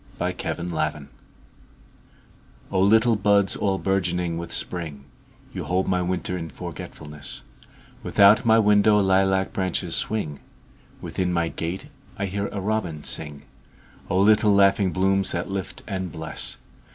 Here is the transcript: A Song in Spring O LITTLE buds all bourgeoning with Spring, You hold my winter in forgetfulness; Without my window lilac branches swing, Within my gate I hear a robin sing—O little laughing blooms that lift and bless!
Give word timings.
A 0.19 0.31
Song 0.33 0.65
in 0.65 0.69
Spring 0.71 1.09
O 2.71 2.79
LITTLE 2.81 3.17
buds 3.17 3.55
all 3.55 3.77
bourgeoning 3.77 4.35
with 4.39 4.51
Spring, 4.51 5.05
You 5.53 5.65
hold 5.65 5.87
my 5.87 6.01
winter 6.01 6.35
in 6.39 6.49
forgetfulness; 6.49 7.43
Without 8.01 8.43
my 8.43 8.57
window 8.57 8.99
lilac 8.99 9.53
branches 9.53 9.95
swing, 9.95 10.39
Within 11.01 11.31
my 11.31 11.49
gate 11.49 11.89
I 12.17 12.25
hear 12.25 12.47
a 12.47 12.59
robin 12.59 13.03
sing—O 13.03 14.19
little 14.19 14.55
laughing 14.55 14.91
blooms 14.91 15.33
that 15.33 15.51
lift 15.51 15.83
and 15.87 16.11
bless! 16.11 16.57